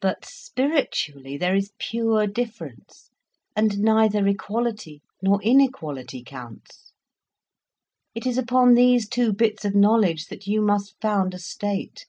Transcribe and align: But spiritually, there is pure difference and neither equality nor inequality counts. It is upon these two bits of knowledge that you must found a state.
But 0.00 0.24
spiritually, 0.24 1.36
there 1.36 1.54
is 1.54 1.70
pure 1.78 2.26
difference 2.26 3.10
and 3.54 3.78
neither 3.78 4.26
equality 4.26 5.02
nor 5.22 5.40
inequality 5.40 6.24
counts. 6.24 6.90
It 8.12 8.26
is 8.26 8.38
upon 8.38 8.74
these 8.74 9.08
two 9.08 9.32
bits 9.32 9.64
of 9.64 9.72
knowledge 9.72 10.26
that 10.26 10.48
you 10.48 10.62
must 10.62 11.00
found 11.00 11.32
a 11.32 11.38
state. 11.38 12.06